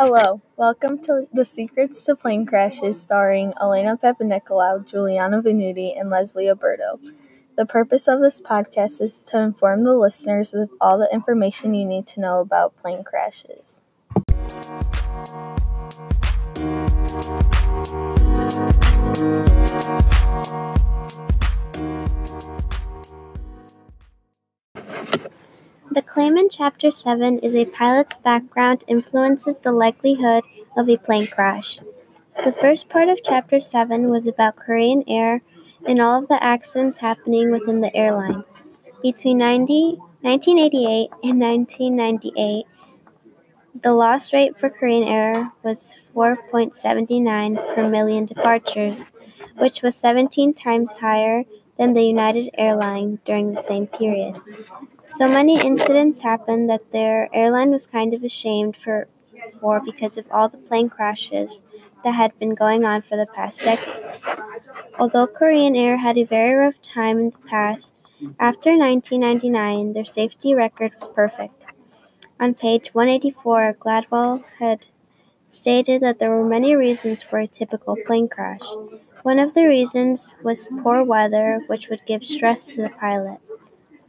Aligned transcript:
Hello, 0.00 0.40
welcome 0.56 1.02
to 1.02 1.26
The 1.32 1.44
Secrets 1.44 2.04
to 2.04 2.14
Plane 2.14 2.46
Crashes 2.46 3.02
starring 3.02 3.52
Elena 3.60 3.96
Papanicolaou, 3.96 4.86
Juliana 4.86 5.42
Venuti, 5.42 5.98
and 5.98 6.08
Leslie 6.08 6.48
Alberto. 6.48 7.00
The 7.56 7.66
purpose 7.66 8.06
of 8.06 8.20
this 8.20 8.40
podcast 8.40 9.00
is 9.00 9.24
to 9.24 9.40
inform 9.40 9.82
the 9.82 9.96
listeners 9.96 10.54
of 10.54 10.70
all 10.80 10.98
the 10.98 11.12
information 11.12 11.74
you 11.74 11.84
need 11.84 12.06
to 12.06 12.20
know 12.20 12.38
about 12.38 12.76
plane 12.76 13.02
crashes. 13.02 13.82
Claim 26.18 26.36
in 26.36 26.48
Chapter 26.48 26.90
7 26.90 27.38
is 27.44 27.54
a 27.54 27.64
pilot's 27.64 28.18
background 28.18 28.82
influences 28.88 29.60
the 29.60 29.70
likelihood 29.70 30.42
of 30.76 30.90
a 30.90 30.96
plane 30.96 31.28
crash. 31.28 31.78
The 32.44 32.50
first 32.50 32.88
part 32.88 33.08
of 33.08 33.20
Chapter 33.22 33.60
7 33.60 34.10
was 34.10 34.26
about 34.26 34.56
Korean 34.56 35.04
Air 35.06 35.42
and 35.86 36.00
all 36.00 36.20
of 36.20 36.26
the 36.26 36.42
accidents 36.42 36.98
happening 36.98 37.52
within 37.52 37.82
the 37.82 37.94
airline. 37.94 38.42
Between 39.00 39.38
90, 39.38 39.98
1988 40.22 41.10
and 41.22 41.40
1998, 41.40 42.64
the 43.80 43.92
loss 43.92 44.32
rate 44.32 44.58
for 44.58 44.70
Korean 44.70 45.04
Air 45.04 45.52
was 45.62 45.94
4.79 46.16 47.76
per 47.76 47.88
million 47.88 48.26
departures, 48.26 49.06
which 49.58 49.82
was 49.82 49.94
17 49.94 50.52
times 50.52 50.94
higher 50.94 51.44
than 51.76 51.94
the 51.94 52.02
United 52.02 52.50
Airline 52.58 53.20
during 53.24 53.54
the 53.54 53.62
same 53.62 53.86
period. 53.86 54.34
So 55.10 55.28
many 55.28 55.60
incidents 55.60 56.20
happened 56.20 56.68
that 56.70 56.92
their 56.92 57.28
airline 57.34 57.70
was 57.70 57.86
kind 57.86 58.14
of 58.14 58.22
ashamed 58.24 58.76
for, 58.76 59.08
for 59.60 59.80
because 59.80 60.16
of 60.16 60.26
all 60.30 60.48
the 60.48 60.58
plane 60.58 60.88
crashes 60.88 61.62
that 62.04 62.14
had 62.14 62.38
been 62.38 62.54
going 62.54 62.84
on 62.84 63.02
for 63.02 63.16
the 63.16 63.26
past 63.26 63.60
decades. 63.60 64.22
Although 64.98 65.26
Korean 65.26 65.76
Air 65.76 65.98
had 65.98 66.18
a 66.18 66.24
very 66.24 66.54
rough 66.54 66.80
time 66.82 67.18
in 67.18 67.30
the 67.30 67.48
past, 67.48 67.94
after 68.38 68.76
1999 68.76 69.92
their 69.92 70.04
safety 70.04 70.54
record 70.54 70.92
was 70.94 71.08
perfect. 71.08 71.62
On 72.40 72.54
page 72.54 72.94
184, 72.94 73.76
Gladwell 73.80 74.44
had 74.58 74.86
stated 75.48 76.02
that 76.02 76.18
there 76.18 76.30
were 76.30 76.44
many 76.44 76.74
reasons 76.74 77.22
for 77.22 77.38
a 77.38 77.46
typical 77.46 77.96
plane 78.06 78.28
crash. 78.28 78.62
One 79.22 79.38
of 79.38 79.54
the 79.54 79.66
reasons 79.66 80.34
was 80.42 80.68
poor 80.82 81.02
weather, 81.02 81.60
which 81.66 81.88
would 81.88 82.06
give 82.06 82.24
stress 82.24 82.66
to 82.66 82.82
the 82.82 82.90
pilot. 82.90 83.40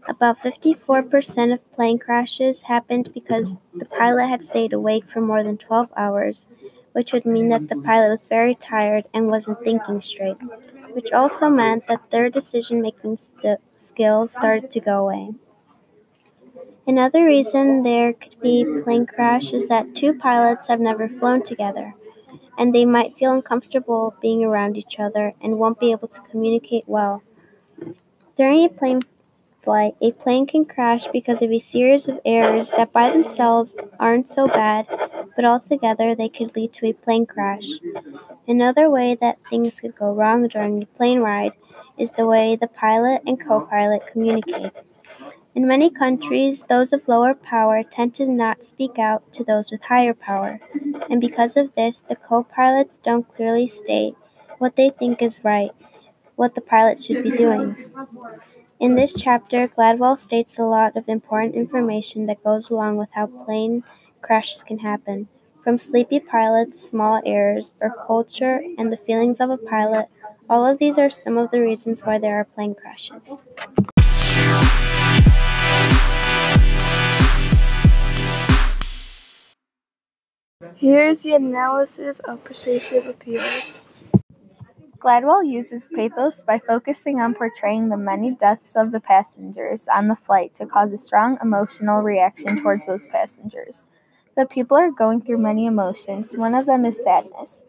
About 0.09 0.39
54% 0.39 1.53
of 1.53 1.71
plane 1.71 1.99
crashes 1.99 2.63
happened 2.63 3.13
because 3.13 3.55
the 3.73 3.85
pilot 3.85 4.27
had 4.27 4.43
stayed 4.43 4.73
awake 4.73 5.05
for 5.05 5.21
more 5.21 5.41
than 5.41 5.57
12 5.57 5.87
hours, 5.95 6.49
which 6.91 7.13
would 7.13 7.25
mean 7.25 7.47
that 7.47 7.69
the 7.69 7.77
pilot 7.77 8.09
was 8.09 8.25
very 8.25 8.55
tired 8.55 9.05
and 9.13 9.29
wasn't 9.29 9.63
thinking 9.63 10.01
straight, 10.01 10.35
which 10.91 11.13
also 11.13 11.47
meant 11.47 11.87
that 11.87 12.11
their 12.11 12.29
decision 12.29 12.81
making 12.81 13.15
st- 13.19 13.61
skills 13.77 14.33
started 14.33 14.69
to 14.71 14.81
go 14.81 14.97
away. 15.07 15.29
Another 16.85 17.23
reason 17.23 17.83
there 17.83 18.11
could 18.11 18.37
be 18.41 18.65
plane 18.83 19.05
crash 19.05 19.53
is 19.53 19.69
that 19.69 19.95
two 19.95 20.13
pilots 20.13 20.67
have 20.67 20.81
never 20.81 21.07
flown 21.07 21.41
together, 21.41 21.95
and 22.57 22.75
they 22.75 22.85
might 22.85 23.15
feel 23.17 23.31
uncomfortable 23.33 24.15
being 24.21 24.43
around 24.43 24.77
each 24.77 24.99
other 24.99 25.33
and 25.41 25.59
won't 25.59 25.79
be 25.79 25.91
able 25.91 26.09
to 26.09 26.21
communicate 26.21 26.83
well. 26.87 27.23
During 28.35 28.65
a 28.65 28.69
plane 28.69 29.03
flight, 29.63 29.95
a 30.01 30.11
plane 30.11 30.45
can 30.47 30.65
crash 30.65 31.07
because 31.07 31.41
of 31.41 31.51
a 31.51 31.59
series 31.59 32.07
of 32.07 32.19
errors 32.25 32.71
that 32.71 32.91
by 32.93 33.09
themselves 33.09 33.75
aren't 33.99 34.29
so 34.29 34.47
bad, 34.47 34.87
but 35.35 35.45
altogether 35.45 36.15
they 36.15 36.29
could 36.29 36.55
lead 36.55 36.73
to 36.73 36.87
a 36.87 36.93
plane 36.93 37.25
crash. 37.25 37.67
Another 38.47 38.89
way 38.89 39.15
that 39.15 39.39
things 39.49 39.79
could 39.79 39.95
go 39.95 40.13
wrong 40.13 40.47
during 40.47 40.83
a 40.83 40.85
plane 40.87 41.19
ride 41.21 41.53
is 41.97 42.11
the 42.13 42.27
way 42.27 42.55
the 42.55 42.67
pilot 42.67 43.21
and 43.27 43.39
co 43.39 43.61
pilot 43.61 44.03
communicate. 44.11 44.73
In 45.55 45.67
many 45.67 45.89
countries, 45.91 46.63
those 46.63 46.91
of 46.93 47.07
lower 47.07 47.33
power 47.35 47.83
tend 47.83 48.15
to 48.15 48.25
not 48.25 48.63
speak 48.63 48.97
out 48.97 49.31
to 49.33 49.43
those 49.43 49.71
with 49.71 49.83
higher 49.83 50.13
power, 50.15 50.59
and 51.09 51.21
because 51.21 51.55
of 51.57 51.75
this, 51.75 52.01
the 52.01 52.15
co 52.15 52.43
pilots 52.43 52.97
don't 52.97 53.27
clearly 53.35 53.67
state 53.67 54.15
what 54.57 54.75
they 54.75 54.89
think 54.89 55.21
is 55.21 55.43
right, 55.43 55.71
what 56.35 56.55
the 56.55 56.61
pilot 56.61 57.03
should 57.03 57.23
be 57.23 57.31
doing. 57.31 57.75
In 58.79 58.95
this 58.95 59.11
chapter, 59.11 59.67
Gladwell 59.67 60.17
states 60.17 60.57
a 60.57 60.63
lot 60.63 60.95
of 60.95 61.09
important 61.09 61.53
information 61.53 62.27
that 62.27 62.41
goes 62.45 62.69
along 62.69 62.95
with 62.95 63.09
how 63.11 63.27
plane 63.27 63.83
crashes 64.21 64.63
can 64.63 64.79
happen, 64.79 65.27
from 65.61 65.77
sleepy 65.77 66.17
pilots, 66.21 66.87
small 66.89 67.21
errors, 67.25 67.73
or 67.81 67.93
culture 68.07 68.63
and 68.77 68.89
the 68.89 68.95
feelings 68.95 69.41
of 69.41 69.49
a 69.49 69.57
pilot. 69.57 70.07
All 70.49 70.65
of 70.65 70.79
these 70.79 70.97
are 70.97 71.09
some 71.09 71.37
of 71.37 71.51
the 71.51 71.59
reasons 71.59 72.05
why 72.05 72.19
there 72.19 72.39
are 72.39 72.45
plane 72.45 72.73
crashes. 72.73 73.39
Here 80.75 81.05
is 81.05 81.23
the 81.23 81.33
analysis 81.33 82.19
of 82.21 82.45
persuasive 82.45 83.07
appeals. 83.07 83.88
Gladwell 85.09 85.43
uses 85.43 85.89
pathos 85.95 86.43
by 86.43 86.59
focusing 86.59 87.19
on 87.19 87.33
portraying 87.33 87.89
the 87.89 87.97
many 87.97 88.29
deaths 88.29 88.75
of 88.75 88.91
the 88.91 88.99
passengers 88.99 89.87
on 89.87 90.07
the 90.07 90.15
flight 90.15 90.53
to 90.53 90.67
cause 90.67 90.93
a 90.93 90.99
strong 90.99 91.39
emotional 91.41 92.03
reaction 92.03 92.61
towards 92.61 92.85
those 92.85 93.07
passengers. 93.07 93.87
The 94.37 94.45
people 94.45 94.77
are 94.77 94.91
going 94.91 95.23
through 95.23 95.39
many 95.39 95.65
emotions. 95.65 96.33
One 96.35 96.53
of 96.53 96.67
them 96.67 96.85
is 96.85 97.03
sadness. 97.03 97.63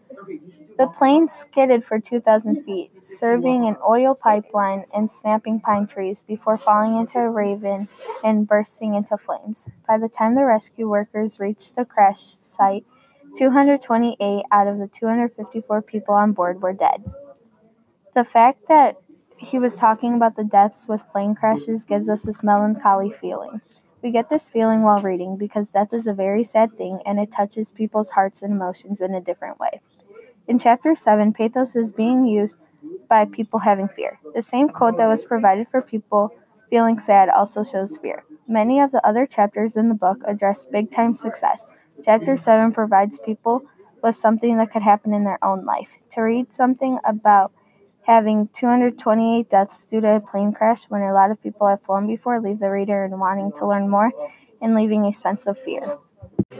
The 0.77 0.89
plane 0.89 1.31
skidded 1.31 1.83
for 1.83 1.99
2,000 1.99 2.62
feet, 2.65 2.91
serving 3.03 3.67
an 3.67 3.78
oil 3.89 4.15
pipeline 4.15 4.84
and 4.93 5.11
snapping 5.11 5.61
pine 5.61 5.87
trees 5.87 6.21
before 6.21 6.59
falling 6.59 6.95
into 6.95 7.19
a 7.19 7.31
ravine 7.31 7.89
and 8.22 8.47
bursting 8.47 8.97
into 8.97 9.17
flames. 9.17 9.67
By 9.89 9.97
the 9.97 10.11
time 10.11 10.34
the 10.34 10.45
rescue 10.45 10.91
workers 10.91 11.41
reached 11.41 11.75
the 11.75 11.87
crash 11.87 12.21
site, 12.21 12.84
228 13.39 14.45
out 14.53 14.67
of 14.67 14.78
the 14.78 14.89
254 14.89 15.81
people 15.81 16.15
on 16.15 16.33
board 16.33 16.61
were 16.61 16.75
dead. 16.75 17.03
The 18.15 18.25
fact 18.25 18.66
that 18.69 18.97
he 19.37 19.59
was 19.59 19.76
talking 19.76 20.15
about 20.15 20.37
the 20.37 20.44
deaths 20.44 20.88
with 20.88 21.09
plane 21.12 21.34
crashes 21.34 21.84
gives 21.84 22.09
us 22.09 22.25
this 22.25 22.43
melancholy 22.43 23.10
feeling. 23.10 23.60
We 24.03 24.10
get 24.10 24.28
this 24.28 24.48
feeling 24.48 24.82
while 24.82 25.00
reading 25.00 25.37
because 25.37 25.69
death 25.69 25.93
is 25.93 26.06
a 26.06 26.12
very 26.12 26.43
sad 26.43 26.76
thing 26.76 27.00
and 27.06 27.21
it 27.21 27.31
touches 27.31 27.71
people's 27.71 28.10
hearts 28.10 28.43
and 28.43 28.53
emotions 28.53 29.00
in 29.00 29.15
a 29.15 29.21
different 29.21 29.60
way. 29.60 29.81
In 30.48 30.59
chapter 30.59 30.94
7, 30.97 31.32
pathos 31.32 31.76
is 31.76 31.93
being 31.93 32.25
used 32.25 32.56
by 33.09 33.26
people 33.26 33.60
having 33.60 33.88
fear. 33.88 34.19
The 34.34 34.42
same 34.42 34.71
quote 34.71 34.97
that 34.97 35.06
was 35.06 35.25
provided 35.25 35.69
for 35.69 35.81
people 35.81 36.34
feeling 36.69 36.98
sad 36.98 37.28
also 37.28 37.62
shows 37.62 37.97
fear. 37.98 38.25
Many 38.48 38.81
of 38.81 38.91
the 38.91 39.06
other 39.06 39.27
chapters 39.27 39.77
in 39.77 39.88
the 39.88 39.94
book 39.94 40.19
address 40.27 40.65
big 40.65 40.91
time 40.91 41.15
success. 41.15 41.71
Chapter 42.03 42.37
7 42.37 42.72
provides 42.72 43.21
people 43.21 43.62
with 44.03 44.16
something 44.16 44.56
that 44.56 44.72
could 44.72 44.82
happen 44.82 45.12
in 45.12 45.25
their 45.25 45.42
own 45.44 45.65
life. 45.65 45.98
To 46.10 46.22
read 46.22 46.53
something 46.53 46.98
about 47.04 47.53
having 48.10 48.48
228 48.48 49.48
deaths 49.48 49.87
due 49.87 50.00
to 50.00 50.16
a 50.16 50.21
plane 50.21 50.53
crash 50.53 50.84
when 50.87 51.00
a 51.00 51.12
lot 51.12 51.31
of 51.31 51.41
people 51.41 51.69
have 51.69 51.81
flown 51.81 52.09
before 52.09 52.41
leave 52.41 52.59
the 52.59 52.69
reader 52.69 53.04
in 53.04 53.16
wanting 53.16 53.53
to 53.53 53.65
learn 53.65 53.88
more 53.88 54.10
and 54.60 54.75
leaving 54.75 55.04
a 55.04 55.12
sense 55.12 55.47
of 55.47 55.56
fear. 55.56 55.97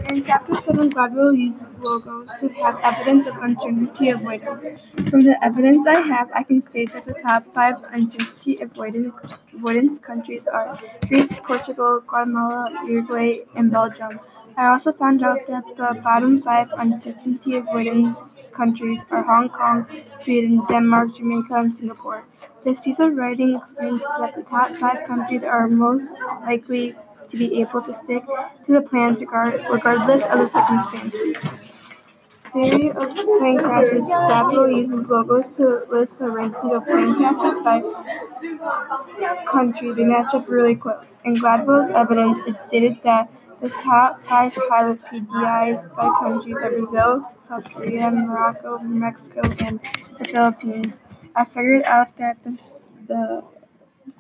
In 0.09 0.23
Chapter 0.23 0.55
7, 0.55 0.91
Gladwell 0.91 1.37
uses 1.37 1.77
logos 1.81 2.31
to 2.39 2.49
have 2.51 2.79
evidence 2.85 3.27
of 3.27 3.37
uncertainty 3.39 4.11
avoidance. 4.11 4.69
From 5.11 5.25
the 5.25 5.37
evidence 5.45 5.89
I 5.89 5.99
have, 6.01 6.31
I 6.33 6.45
can 6.45 6.63
state 6.63 6.93
that 6.93 7.05
the 7.05 7.15
top 7.15 7.53
five 7.53 7.83
uncertainty 7.91 8.61
avoidance, 8.61 9.13
avoidance 9.53 9.99
countries 9.99 10.47
are 10.47 10.79
Greece, 11.09 11.33
Portugal, 11.45 12.01
Guatemala, 12.07 12.85
Uruguay, 12.87 13.41
and 13.57 13.73
Belgium. 13.73 14.21
I 14.57 14.67
also 14.69 14.93
found 14.93 15.25
out 15.25 15.49
that 15.49 15.65
the 15.77 16.01
bottom 16.01 16.41
five 16.43 16.69
uncertainty 16.79 17.57
avoidance 17.57 18.21
countries 18.61 19.01
are 19.11 19.23
Hong 19.23 19.49
Kong, 19.49 19.87
Sweden, 20.19 20.63
Denmark, 20.69 21.15
Jamaica, 21.17 21.55
and 21.55 21.75
Singapore. 21.75 22.25
This 22.65 22.81
piece 22.87 23.01
of 23.01 23.17
writing 23.17 23.55
explains 23.57 24.03
that 24.19 24.35
the 24.37 24.43
top 24.43 24.77
five 24.77 25.07
countries 25.07 25.43
are 25.43 25.67
most 25.67 26.11
likely 26.43 26.95
to 27.29 27.39
be 27.43 27.61
able 27.61 27.81
to 27.81 27.95
stick 27.95 28.25
to 28.67 28.73
the 28.73 28.83
plans 28.83 29.21
regard, 29.21 29.65
regardless 29.71 30.23
of 30.25 30.41
the 30.41 30.49
circumstances. 30.49 31.51
Theory 32.53 32.91
of 32.91 33.15
plane 33.15 33.59
crashes. 33.59 34.05
Gladwell 34.05 34.77
uses 34.77 35.09
logos 35.09 35.49
to 35.57 35.67
list 35.91 36.19
the 36.19 36.31
ranking 36.31 36.75
of 36.75 36.85
plane 36.85 37.15
crashes 37.15 37.57
by 37.65 37.77
country. 39.47 39.93
They 39.93 40.05
match 40.05 40.35
up 40.35 40.49
really 40.49 40.75
close. 40.75 41.19
In 41.25 41.35
Gladwell's 41.37 41.91
evidence, 41.91 42.43
it 42.43 42.61
stated 42.61 42.99
that 43.05 43.31
the 43.61 43.69
top 43.69 44.25
five 44.27 44.55
pilot 44.69 45.01
PDIs 45.03 45.95
by 45.95 46.09
countries 46.19 46.57
are 46.57 46.71
Brazil, 46.71 47.31
South 47.47 47.65
Korea, 47.65 48.11
Morocco, 48.11 48.79
Mexico, 48.79 49.43
and 49.61 49.81
the 50.19 50.25
Philippines. 50.25 51.01
I 51.37 51.45
figured 51.45 51.83
out 51.85 52.17
that 52.17 52.43
the, 52.43 52.59
the 53.07 53.45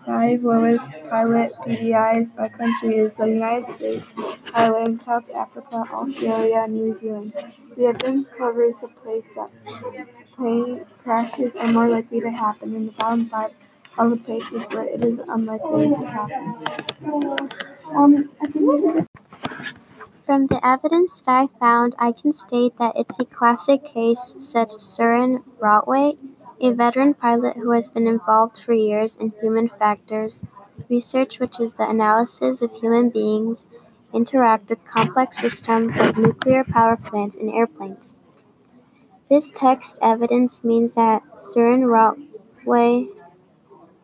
five 0.05 0.45
lowest 0.45 0.91
pilot 1.09 1.53
PDIs 1.67 2.35
by 2.37 2.49
country 2.49 2.97
is 2.99 3.17
the 3.17 3.27
United 3.27 3.71
States, 3.71 4.15
Ireland, 4.53 5.03
South 5.03 5.31
Africa, 5.35 5.85
Australia, 5.91 6.63
and 6.65 6.75
New 6.75 6.95
Zealand. 6.95 7.33
The 7.77 7.87
evidence 7.87 8.29
covers 8.29 8.81
the 8.81 8.89
place 8.89 9.29
that 9.37 9.51
plane 10.37 10.85
crashes 11.03 11.55
are 11.57 11.73
more 11.73 11.89
likely 11.89 12.21
to 12.21 12.31
happen, 12.31 12.75
and 12.75 12.89
the 12.89 12.93
bottom 12.93 13.29
five 13.29 13.53
are 13.99 14.09
the 14.09 14.17
places 14.17 14.63
where 14.71 14.85
it 14.85 15.03
is 15.03 15.19
unlikely 15.29 15.89
to 15.89 16.07
happen. 16.07 16.57
Um, 17.95 18.31
I 18.41 18.47
think 18.47 19.09
From 20.31 20.47
the 20.47 20.65
evidence 20.65 21.19
that 21.19 21.33
I 21.33 21.49
found, 21.59 21.97
I 21.99 22.13
can 22.13 22.33
state 22.33 22.79
that 22.79 22.93
it's 22.95 23.19
a 23.19 23.25
classic 23.25 23.85
case, 23.85 24.37
said 24.39 24.69
Suren 24.69 25.43
Ratwatte, 25.59 26.19
a 26.61 26.71
veteran 26.71 27.15
pilot 27.15 27.57
who 27.57 27.73
has 27.73 27.89
been 27.89 28.07
involved 28.07 28.63
for 28.63 28.73
years 28.73 29.17
in 29.17 29.33
human 29.41 29.69
factors 29.69 30.45
research, 30.89 31.41
which 31.41 31.59
is 31.59 31.75
the 31.75 31.91
analysis 31.91 32.63
of 32.63 32.71
human 32.77 33.11
beings 33.11 33.67
interact 34.15 34.69
with 34.69 34.85
complex 34.85 35.41
systems 35.41 35.97
like 35.97 36.17
nuclear 36.17 36.63
power 36.63 36.97
plants 36.97 37.35
and 37.35 37.51
airplanes. 37.51 38.15
This 39.29 39.51
text 39.51 39.99
evidence 40.01 40.63
means 40.63 40.95
that 40.95 41.25
Suren 41.35 41.91
Ratwatte, 41.91 43.09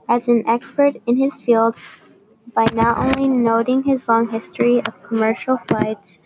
as 0.09 0.27
an 0.27 0.43
expert 0.49 0.97
in 1.07 1.19
his 1.19 1.41
field, 1.41 1.77
by 2.57 2.67
not 2.75 2.99
only 2.99 3.29
noting 3.29 3.85
his 3.85 4.09
long 4.09 4.31
history 4.31 4.79
of 4.81 5.05
commercial 5.05 5.59
flights, 5.59 6.19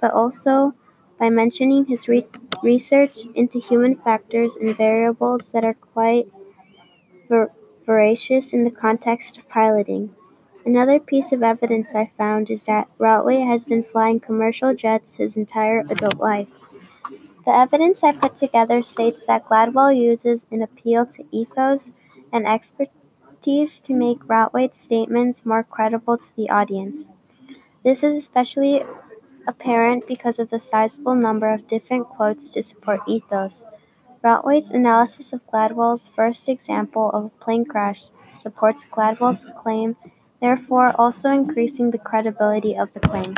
but 0.00 0.12
also 0.12 0.74
by 1.18 1.30
mentioning 1.30 1.86
his 1.86 2.08
re- 2.08 2.26
research 2.62 3.24
into 3.34 3.58
human 3.60 3.96
factors 3.96 4.56
and 4.56 4.76
variables 4.76 5.52
that 5.52 5.64
are 5.64 5.74
quite 5.74 6.28
ver- 7.28 7.52
voracious 7.86 8.52
in 8.52 8.64
the 8.64 8.70
context 8.70 9.38
of 9.38 9.48
piloting. 9.48 10.14
Another 10.66 10.98
piece 11.00 11.32
of 11.32 11.42
evidence 11.42 11.94
I 11.94 12.10
found 12.18 12.50
is 12.50 12.64
that 12.64 12.88
Ratwatte 12.98 13.46
has 13.46 13.64
been 13.64 13.82
flying 13.84 14.20
commercial 14.20 14.74
jets 14.74 15.16
his 15.16 15.36
entire 15.36 15.80
adult 15.88 16.18
life. 16.18 16.48
The 17.44 17.52
evidence 17.52 18.04
I 18.04 18.12
put 18.12 18.36
together 18.36 18.82
states 18.82 19.24
that 19.26 19.46
Gladwell 19.46 19.96
uses 19.96 20.46
an 20.52 20.62
appeal 20.62 21.06
to 21.06 21.24
ethos 21.32 21.90
and 22.32 22.46
to 23.42 23.94
make 23.94 24.26
Ratwatte's 24.26 24.80
statements 24.80 25.46
more 25.46 25.62
credible 25.62 26.18
to 26.18 26.36
the 26.36 26.50
audience. 26.50 27.10
This 27.84 28.02
is 28.02 28.22
especially 28.22 28.84
apparent 29.46 30.06
because 30.06 30.38
of 30.38 30.50
the 30.50 30.60
sizable 30.60 31.14
number 31.14 31.52
of 31.52 31.66
different 31.66 32.08
quotes 32.08 32.52
to 32.52 32.62
support 32.62 33.00
ethos. 33.06 33.64
Ratwatte's 34.22 34.70
analysis 34.70 35.32
of 35.32 35.46
Gladwell's 35.46 36.10
first 36.14 36.48
example 36.48 37.10
of 37.10 37.24
a 37.26 37.44
plane 37.44 37.64
crash 37.64 38.08
supports 38.34 38.84
Gladwell's 38.90 39.46
claim, 39.62 39.96
therefore 40.40 40.94
also 40.98 41.30
increasing 41.30 41.90
the 41.90 41.98
credibility 41.98 42.76
of 42.76 42.92
the 42.92 43.00
claim. 43.00 43.34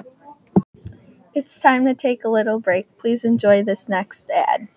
It's 1.32 1.60
time 1.60 1.84
to 1.84 1.94
take 1.94 2.24
a 2.24 2.28
little 2.28 2.58
break. 2.58 2.98
Please 2.98 3.24
enjoy 3.24 3.62
this 3.62 3.88
next 3.88 4.28
ad. 4.30 4.68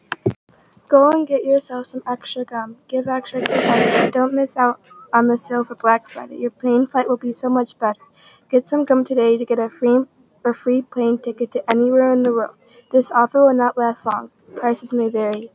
Go 0.87 1.09
and 1.09 1.25
get 1.25 1.43
yourself 1.43 1.87
some 1.87 2.03
extra 2.05 2.45
gum. 2.45 2.77
Give 2.87 3.07
extra 3.07 3.41
energy. 3.49 4.11
Don't 4.11 4.35
miss 4.35 4.55
out 4.55 4.79
on 5.13 5.27
the 5.27 5.37
sale 5.37 5.63
for 5.63 5.75
Black 5.75 6.09
Friday. 6.09 6.37
Your 6.37 6.51
plane 6.51 6.87
flight 6.87 7.07
will 7.07 7.17
be 7.17 7.31
so 7.31 7.47
much 7.47 7.77
better. 7.77 8.01
Get 8.49 8.67
some 8.67 8.83
gum 8.83 9.05
today 9.05 9.37
to 9.37 9.45
get 9.45 9.59
a 9.59 9.69
free 9.69 9.99
a 10.43 10.53
free 10.53 10.81
plane 10.81 11.17
ticket 11.17 11.51
to 11.53 11.71
anywhere 11.71 12.11
in 12.11 12.23
the 12.23 12.31
world. 12.31 12.55
This 12.91 13.11
offer 13.11 13.45
will 13.45 13.53
not 13.53 13.77
last 13.77 14.05
long. 14.05 14.29
Prices 14.55 14.91
may 14.91 15.09
vary. 15.09 15.51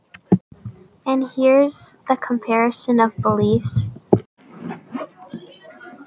And 1.05 1.29
here's 1.35 1.93
the 2.07 2.15
comparison 2.15 2.99
of 2.99 3.15
beliefs. 3.17 3.89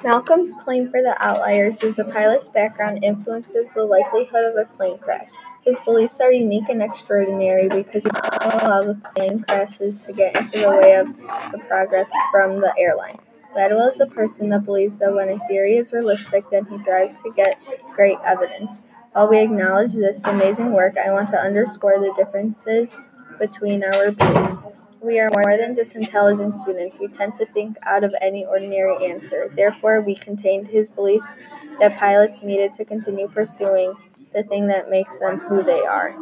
Malcolm's 0.03 0.53
claim 0.65 0.91
for 0.91 1.01
the 1.01 1.15
outliers 1.25 1.81
is 1.85 1.99
a 2.01 2.05
pilot's 2.05 2.49
background 2.49 3.05
influences 3.05 3.73
the 3.73 3.85
likelihood 3.85 4.45
of 4.45 4.57
a 4.57 4.65
plane 4.77 4.99
crash. 4.99 5.29
His 5.65 5.79
beliefs 5.81 6.21
are 6.21 6.33
unique 6.33 6.69
and 6.69 6.83
extraordinary 6.83 7.69
because 7.69 8.03
he 8.03 8.11
does 8.11 8.23
not 8.33 8.63
allow 8.65 8.83
the 8.83 9.01
plane 9.15 9.45
crashes 9.45 10.03
to 10.03 10.13
get 10.13 10.37
into 10.37 10.59
the 10.59 10.69
way 10.71 10.97
of 10.97 11.07
the 11.53 11.59
progress 11.69 12.11
from 12.33 12.61
the 12.61 12.75
airline. 12.77 13.21
Gladwell 13.55 13.89
is 13.89 14.01
a 14.01 14.07
person 14.07 14.49
that 14.49 14.65
believes 14.65 14.99
that 14.99 15.13
when 15.15 15.29
a 15.29 15.39
theory 15.47 15.77
is 15.77 15.93
realistic, 15.93 16.49
then 16.51 16.65
he 16.67 16.79
thrives 16.79 17.21
to 17.23 17.31
get 17.31 17.59
great 17.95 18.19
evidence. 18.25 18.83
While 19.13 19.29
we 19.29 19.41
acknowledge 19.41 19.93
this 19.93 20.25
amazing 20.25 20.73
work, 20.73 20.97
I 20.97 21.11
want 21.11 21.29
to 21.31 21.37
underscore 21.39 22.01
the 22.01 22.15
differences 22.17 22.97
between 23.39 23.85
our 23.85 24.11
beliefs. 24.11 24.67
We 25.03 25.21
are 25.21 25.31
more 25.31 25.59
than 25.59 25.75
just 25.75 25.95
intelligent 25.95 26.55
students. 26.55 26.99
We 26.99 27.09
tend 27.09 27.35
to 27.37 27.47
think 27.47 27.77
out 27.83 28.05
of 28.05 28.15
any 28.23 28.45
ordinary 28.45 29.05
answer. 29.05 29.53
Therefore, 29.55 30.01
we 30.01 30.15
contained 30.15 30.69
his 30.69 30.89
beliefs 30.89 31.35
that 31.79 31.99
pilots 31.99 32.43
needed 32.43 32.73
to 32.75 32.85
continue 32.85 33.29
pursuing 33.29 33.95
the 34.33 34.45
thing 34.45 34.69
that 34.69 34.89
makes 34.89 35.19
them 35.19 35.41
who 35.41 35.63
they 35.63 35.81
are. 35.81 36.17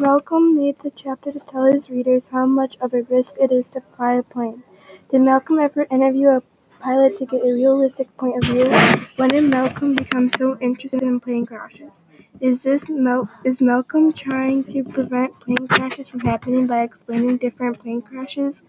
Malcolm 0.00 0.56
made 0.56 0.80
the 0.80 0.90
chapter 0.90 1.30
to 1.30 1.38
tell 1.38 1.64
his 1.66 1.90
readers 1.90 2.28
how 2.28 2.44
much 2.44 2.76
of 2.80 2.92
a 2.92 3.02
risk 3.02 3.36
it 3.40 3.52
is 3.52 3.68
to 3.68 3.80
fly 3.80 4.14
a 4.14 4.22
plane. 4.24 4.64
Did 5.10 5.20
Malcolm 5.20 5.60
ever 5.60 5.86
interview 5.92 6.28
a 6.30 6.42
pilot 6.80 7.14
to 7.18 7.24
get 7.26 7.44
a 7.44 7.52
realistic 7.52 8.16
point 8.16 8.42
of 8.42 8.50
view? 8.50 8.64
When 9.14 9.28
did 9.28 9.44
Malcolm 9.52 9.94
become 9.94 10.28
so 10.30 10.58
interested 10.60 11.02
in 11.02 11.20
plane 11.20 11.46
crashes? 11.46 12.02
Is 12.40 12.64
this 12.64 12.88
Mal- 12.88 13.28
is 13.44 13.62
Malcolm 13.62 14.12
trying 14.12 14.64
to 14.72 14.82
prevent 14.82 15.38
plane 15.38 15.68
crashes 15.68 16.08
from 16.08 16.20
happening 16.20 16.66
by 16.66 16.82
explaining 16.82 17.36
different 17.36 17.78
plane 17.78 18.02
crashes? 18.02 18.64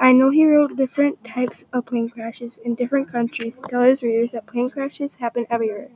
I 0.00 0.12
know 0.12 0.30
he 0.30 0.46
wrote 0.46 0.76
different 0.76 1.24
types 1.24 1.64
of 1.72 1.86
plane 1.86 2.10
crashes 2.10 2.58
in 2.58 2.74
different 2.76 3.12
countries 3.12 3.60
to 3.60 3.68
tell 3.68 3.82
his 3.82 4.02
readers 4.02 4.32
that 4.32 4.46
plane 4.46 4.70
crashes 4.70 5.16
happen 5.16 5.46
everywhere. 5.50 5.90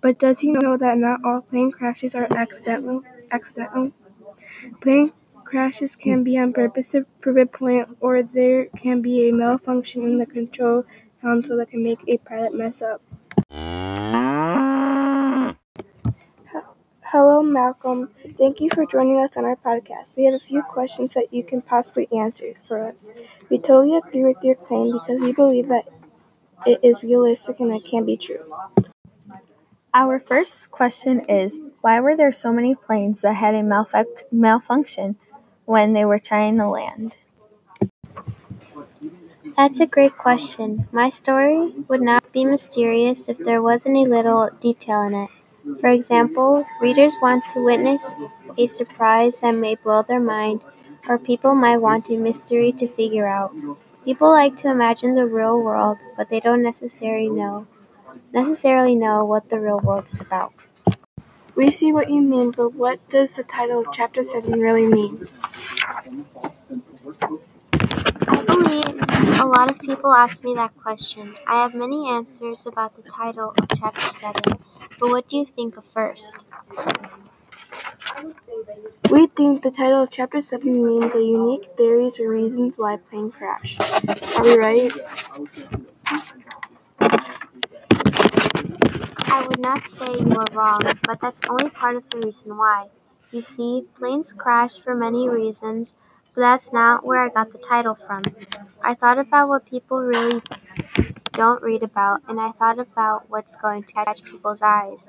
But 0.00 0.18
does 0.18 0.40
he 0.40 0.52
know 0.52 0.76
that 0.76 0.98
not 0.98 1.24
all 1.24 1.42
plane 1.42 1.72
crashes 1.72 2.14
are 2.14 2.28
accidental? 2.36 3.04
Accidental. 3.30 3.92
Plane 4.80 5.12
crashes 5.44 5.96
can 5.96 6.24
be 6.24 6.38
on 6.38 6.52
purpose 6.52 6.88
to 6.92 7.06
a 7.24 7.46
point, 7.46 7.96
or 8.00 8.22
there 8.22 8.66
can 8.66 9.02
be 9.02 9.28
a 9.28 9.32
malfunction 9.32 10.02
in 10.04 10.18
the 10.18 10.26
control 10.26 10.84
console 11.22 11.56
that 11.58 11.70
can 11.70 11.82
make 11.82 12.00
a 12.08 12.18
pilot 12.18 12.54
mess 12.54 12.82
up. 12.82 13.02
Hello, 17.12 17.42
Malcolm. 17.42 18.10
Thank 18.38 18.60
you 18.60 18.70
for 18.72 18.86
joining 18.86 19.18
us 19.20 19.36
on 19.36 19.44
our 19.44 19.56
podcast. 19.56 20.16
We 20.16 20.24
have 20.24 20.34
a 20.34 20.38
few 20.38 20.62
questions 20.62 21.14
that 21.14 21.32
you 21.32 21.42
can 21.42 21.60
possibly 21.60 22.08
answer 22.16 22.54
for 22.66 22.86
us. 22.86 23.10
We 23.50 23.58
totally 23.58 23.96
agree 23.96 24.22
with 24.24 24.36
your 24.42 24.54
claim 24.54 24.92
because 24.92 25.20
we 25.20 25.32
believe 25.32 25.68
that 25.68 25.88
it 26.66 26.80
is 26.82 27.02
realistic 27.02 27.60
and 27.60 27.72
it 27.74 27.84
can 27.84 28.04
be 28.06 28.16
true. 28.16 28.54
Our 29.94 30.18
first 30.18 30.72
question 30.72 31.20
is 31.28 31.60
Why 31.80 32.00
were 32.00 32.16
there 32.16 32.32
so 32.32 32.52
many 32.52 32.74
planes 32.74 33.20
that 33.20 33.34
had 33.34 33.54
a 33.54 33.62
malfunc- 33.62 34.24
malfunction 34.32 35.14
when 35.64 35.92
they 35.92 36.04
were 36.04 36.18
trying 36.18 36.58
to 36.58 36.68
land? 36.68 37.14
That's 39.56 39.78
a 39.80 39.86
great 39.86 40.16
question. 40.18 40.88
My 40.92 41.08
story 41.08 41.72
would 41.88 42.02
not 42.02 42.32
be 42.32 42.44
mysterious 42.44 43.28
if 43.28 43.38
there 43.38 43.62
wasn't 43.62 43.96
a 43.96 44.00
little 44.10 44.48
detail 44.60 45.02
in 45.02 45.14
it. 45.14 45.30
For 45.80 45.88
example, 45.88 46.66
readers 46.80 47.16
want 47.22 47.46
to 47.52 47.62
witness 47.62 48.12
a 48.58 48.66
surprise 48.66 49.40
that 49.40 49.52
may 49.52 49.76
blow 49.76 50.02
their 50.02 50.20
mind, 50.20 50.64
or 51.08 51.18
people 51.18 51.54
might 51.54 51.78
want 51.78 52.10
a 52.10 52.16
mystery 52.16 52.72
to 52.72 52.88
figure 52.88 53.28
out. 53.28 53.54
People 54.04 54.30
like 54.30 54.56
to 54.56 54.68
imagine 54.70 55.14
the 55.14 55.26
real 55.26 55.60
world, 55.60 55.98
but 56.16 56.28
they 56.28 56.40
don't 56.40 56.62
necessarily 56.62 57.28
know 57.28 57.66
necessarily 58.32 58.94
know 58.94 59.24
what 59.24 59.48
the 59.50 59.60
real 59.60 59.80
world 59.80 60.06
is 60.12 60.20
about. 60.20 60.52
We 61.54 61.70
see 61.70 61.92
what 61.92 62.10
you 62.10 62.20
mean, 62.22 62.50
but 62.50 62.74
what 62.74 63.06
does 63.08 63.36
the 63.36 63.44
title 63.44 63.82
of 63.82 63.92
Chapter 63.92 64.22
7 64.24 64.58
really 64.58 64.86
mean? 64.88 65.28
I 68.26 68.42
believe 68.44 69.40
a 69.40 69.44
lot 69.46 69.70
of 69.70 69.78
people 69.78 70.12
ask 70.12 70.42
me 70.44 70.54
that 70.54 70.76
question. 70.76 71.34
I 71.46 71.62
have 71.62 71.74
many 71.74 72.08
answers 72.08 72.66
about 72.66 72.96
the 72.96 73.02
title 73.08 73.54
of 73.56 73.66
Chapter 73.78 74.08
7, 74.08 74.58
but 74.98 75.08
what 75.10 75.28
do 75.28 75.36
you 75.36 75.46
think 75.46 75.76
of 75.76 75.84
first? 75.84 76.36
We 79.10 79.26
think 79.26 79.62
the 79.62 79.70
title 79.70 80.02
of 80.04 80.10
Chapter 80.10 80.40
7 80.40 80.84
means 80.86 81.14
a 81.14 81.22
unique 81.22 81.68
theories 81.76 82.18
or 82.18 82.30
reasons 82.30 82.78
why 82.78 82.96
plane 82.96 83.30
crash. 83.30 83.76
Are 84.36 84.42
we 84.42 84.56
right? 84.56 84.92
I 89.30 89.46
would 89.46 89.60
not 89.60 89.84
say 89.84 90.06
you 90.18 90.34
are 90.36 90.46
wrong, 90.52 90.80
but 91.06 91.20
that's 91.20 91.40
only 91.48 91.70
part 91.70 91.96
of 91.96 92.08
the 92.10 92.18
reason 92.18 92.56
why. 92.56 92.88
You 93.32 93.42
see, 93.42 93.86
planes 93.96 94.32
crash 94.32 94.78
for 94.78 94.94
many 94.94 95.28
reasons, 95.28 95.94
but 96.34 96.42
that's 96.42 96.72
not 96.72 97.04
where 97.04 97.20
I 97.20 97.28
got 97.28 97.52
the 97.52 97.58
title 97.58 97.94
from. 97.94 98.24
I 98.82 98.94
thought 98.94 99.18
about 99.18 99.48
what 99.48 99.64
people 99.66 100.02
really 100.02 100.42
don't 101.32 101.62
read 101.62 101.82
about, 101.82 102.22
and 102.28 102.40
I 102.40 102.52
thought 102.52 102.78
about 102.78 103.30
what's 103.30 103.56
going 103.56 103.84
to 103.84 103.92
catch 103.94 104.24
people's 104.24 104.62
eyes. 104.62 105.08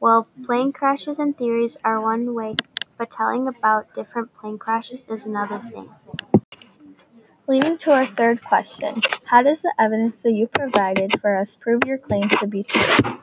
Well, 0.00 0.28
plane 0.44 0.72
crashes 0.72 1.18
and 1.18 1.36
theories 1.36 1.76
are 1.84 2.00
one 2.00 2.34
way, 2.34 2.56
but 2.98 3.10
telling 3.10 3.48
about 3.48 3.94
different 3.94 4.34
plane 4.36 4.58
crashes 4.58 5.04
is 5.08 5.26
another 5.26 5.58
thing. 5.58 5.90
Leading 7.46 7.78
to 7.78 7.92
our 7.92 8.04
third 8.06 8.42
question 8.42 9.00
How 9.26 9.42
does 9.42 9.62
the 9.62 9.72
evidence 9.78 10.22
that 10.22 10.32
you 10.32 10.48
provided 10.48 11.20
for 11.20 11.36
us 11.36 11.54
prove 11.56 11.82
your 11.86 11.98
claim 11.98 12.28
to 12.30 12.46
be 12.48 12.64
true? 12.64 13.18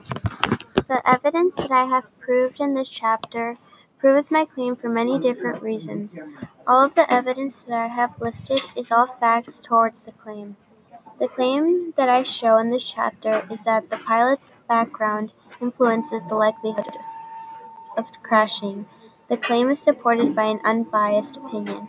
The 0.90 1.08
evidence 1.08 1.56
that 1.58 1.70
I 1.70 1.86
have 1.86 2.08
proved 2.20 2.60
in 2.60 2.74
this 2.74 2.90
chapter 2.90 3.58
proves 4.00 4.32
my 4.32 4.44
claim 4.44 4.76
for 4.76 4.90
many 4.90 5.20
different 5.20 5.62
reasons. 5.62 6.18
All 6.66 6.84
of 6.84 6.96
the 6.96 7.06
evidence 7.14 7.62
that 7.62 7.78
I 7.78 7.86
have 7.86 8.20
listed 8.20 8.62
is 8.76 8.92
all 8.92 9.06
facts 9.06 9.60
towards 9.60 10.06
the 10.06 10.12
claim. 10.14 10.58
The 11.20 11.28
claim 11.28 11.94
that 11.96 12.10
I 12.10 12.24
show 12.24 12.58
in 12.58 12.72
this 12.72 12.90
chapter 12.92 13.48
is 13.52 13.66
that 13.66 13.92
the 13.92 13.98
pilot's 13.98 14.52
background 14.68 15.34
influences 15.62 16.24
the 16.28 16.34
likelihood 16.34 16.98
of 17.96 18.08
crashing. 18.24 18.88
The 19.30 19.38
claim 19.38 19.70
is 19.70 19.80
supported 19.80 20.36
by 20.36 20.46
an 20.46 20.60
unbiased 20.66 21.38
opinion. 21.38 21.88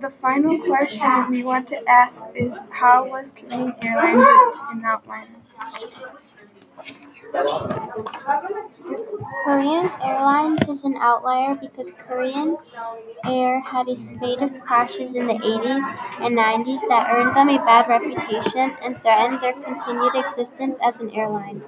The 0.00 0.12
final 0.18 0.58
question 0.62 1.28
we 1.28 1.44
want 1.44 1.68
to 1.68 1.86
ask 1.86 2.24
is 2.34 2.62
How 2.70 3.06
was 3.06 3.32
Korean 3.32 3.74
Airlines 3.82 4.26
an 4.70 4.82
outlier? 4.82 5.26
Korean 9.44 9.90
Airlines 10.02 10.68
is 10.68 10.84
an 10.84 10.96
outlier 10.96 11.54
because 11.54 11.90
Korean 11.92 12.58
Air 13.24 13.60
had 13.60 13.88
a 13.88 13.96
spate 13.96 14.42
of 14.42 14.60
crashes 14.60 15.14
in 15.14 15.26
the 15.26 15.38
80s 15.42 15.84
and 16.20 16.36
90s 16.36 16.82
that 16.88 17.08
earned 17.10 17.36
them 17.36 17.48
a 17.48 17.58
bad 17.58 17.88
reputation 17.88 18.76
and 18.82 19.00
threatened 19.02 19.40
their 19.40 19.54
continued 19.54 20.14
existence 20.14 20.78
as 20.84 21.00
an 21.00 21.10
airline. 21.12 21.62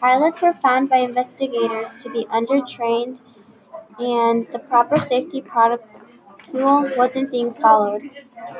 Pilots 0.00 0.40
were 0.42 0.52
found 0.52 0.88
by 0.90 0.98
investigators 0.98 1.96
to 2.02 2.10
be 2.10 2.24
undertrained 2.26 3.20
and 3.98 4.46
the 4.52 4.58
proper 4.58 4.98
safety 4.98 5.40
protocol 5.40 5.86
wasn't 6.96 7.30
being 7.30 7.54
followed. 7.54 8.10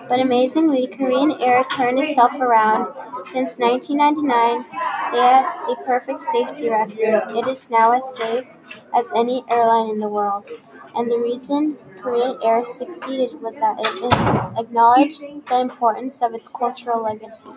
But 0.08 0.20
amazingly, 0.20 0.86
Korean 0.86 1.32
Air 1.40 1.64
turned 1.64 1.98
itself 1.98 2.32
around. 2.34 2.92
Since 3.26 3.58
1999, 3.58 4.64
they 5.12 5.18
have 5.18 5.68
a 5.68 5.76
perfect 5.84 6.20
safety 6.20 6.68
record. 6.68 6.98
It 7.36 7.46
is 7.46 7.70
now 7.70 7.92
as 7.92 8.16
safe 8.16 8.46
as 8.94 9.10
any 9.14 9.44
airline 9.50 9.90
in 9.90 9.98
the 9.98 10.08
world. 10.08 10.46
And 10.94 11.10
the 11.10 11.18
reason 11.18 11.76
Korean 12.00 12.38
Air 12.42 12.64
succeeded 12.64 13.40
was 13.40 13.56
that 13.56 13.76
it 13.78 14.58
acknowledged 14.58 15.20
the 15.20 15.60
importance 15.60 16.22
of 16.22 16.34
its 16.34 16.48
cultural 16.48 17.02
legacy. 17.02 17.50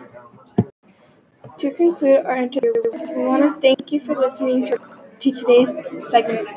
To 1.58 1.70
conclude 1.70 2.24
our 2.26 2.36
interview, 2.36 2.72
we 3.16 3.24
want 3.24 3.42
to 3.42 3.60
thank 3.60 3.92
you 3.92 4.00
for 4.00 4.14
listening 4.14 4.66
to, 4.66 4.78
to 5.20 5.32
today's 5.32 5.72
segment. 6.08 6.48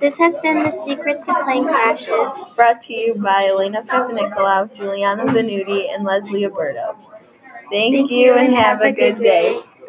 This 0.00 0.18
has 0.18 0.36
been 0.38 0.62
The 0.62 0.70
Secrets 0.70 1.24
to 1.26 1.34
Plane 1.42 1.64
Crashes. 1.66 2.32
Brought 2.54 2.82
to 2.82 2.94
you 2.94 3.14
by 3.14 3.46
Elena 3.46 3.82
Papanicolaou, 3.82 4.72
Juliana 4.74 5.24
Venuti, 5.24 5.92
and 5.92 6.04
Leslie 6.04 6.44
Alberto. 6.44 6.96
Thank, 7.70 7.94
Thank 7.94 8.10
you 8.10 8.34
and 8.34 8.54
have 8.54 8.82
a 8.82 8.92
good 8.92 9.20
day. 9.20 9.60